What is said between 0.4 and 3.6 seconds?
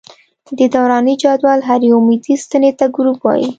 د دوراني جدول هرې عمودي ستنې ته ګروپ وايي.